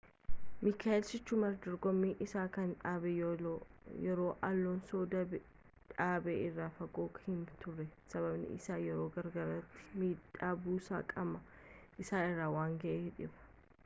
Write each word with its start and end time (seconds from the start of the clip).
michael 0.65 1.01
schumacher 1.07 1.57
dorgommii 1.65 2.13
isaa 2.25 2.45
kan 2.55 2.71
dhaabe 2.85 3.11
yeroo 3.17 4.29
alonson 4.49 5.13
dhaabe 5.13 6.35
irraa 6.47 6.71
fagoo 6.79 7.07
hin 7.29 7.45
turre, 7.65 7.87
sababiin 8.15 8.49
isaas 8.57 8.83
yeroo 8.89 9.07
garaagaraatti 9.21 9.89
miidhaa 10.05 10.53
buusaa 10.67 11.03
qaama 11.15 11.45
isaa 12.07 12.27
irra 12.35 12.53
waan 12.59 12.81
ga’eefiidha 12.85 13.51